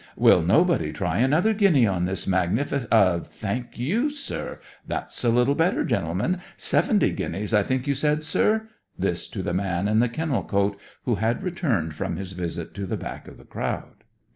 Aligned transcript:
Will 0.15 0.41
nobody 0.41 0.91
try 0.91 1.19
another 1.19 1.53
guinea 1.53 1.85
on 1.85 2.05
this 2.05 2.25
magnifi 2.25 2.87
Thank 3.27 3.77
you, 3.77 4.09
sir! 4.09 4.59
That's 4.87 5.23
a 5.23 5.29
little 5.29 5.53
better, 5.53 5.85
gentlemen. 5.85 6.39
Seventy 6.57 7.11
guineas 7.11 7.53
I 7.53 7.61
think 7.61 7.85
you 7.85 7.93
said, 7.93 8.23
sir?" 8.23 8.67
this 8.97 9.27
to 9.27 9.43
the 9.43 9.53
man 9.53 9.87
in 9.87 9.99
the 9.99 10.09
kennel 10.09 10.43
coat, 10.43 10.75
who 11.05 11.17
had 11.21 11.43
returned 11.43 11.93
from 11.93 12.15
his 12.15 12.31
visit 12.31 12.73
to 12.73 12.87
the 12.87 12.97
back 12.97 13.27
of 13.27 13.37
the 13.37 13.43
crowd. 13.45 14.03